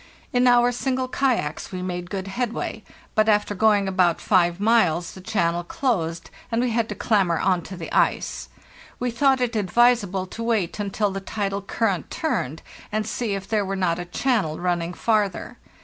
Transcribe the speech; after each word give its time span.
In 0.33 0.47
our 0.47 0.71
single 0.71 1.07
kayaks 1.07 1.71
we 1.71 1.83
made 1.83 2.09
good 2.09 2.27
headway, 2.27 2.83
but 3.13 3.29
after 3.29 3.53
going 3.53 3.87
about 3.87 4.19
five 4.19 4.59
miles 4.59 5.11
the 5.11 5.21
channel 5.21 5.63
closed, 5.63 6.31
and 6.51 6.59
we 6.59 6.71
had 6.71 6.89
to 6.89 6.95
clamber 6.95 7.37
on 7.37 7.61
to 7.61 7.77
the 7.77 7.91
ice. 7.91 8.49
We 8.99 9.11
thought 9.11 9.41
it 9.41 9.55
advisable 9.55 10.25
to 10.25 10.41
wait 10.41 10.79
until 10.79 11.11
the 11.11 11.21
tidal 11.21 11.61
current 11.61 12.09
turned, 12.09 12.63
and 12.91 13.05
see 13.05 13.35
if 13.35 13.47
there 13.47 13.63
were 13.63 13.75
not 13.75 13.99
a 13.99 14.05
channel 14.05 14.59
running 14.59 14.95
farther. 14.95 15.59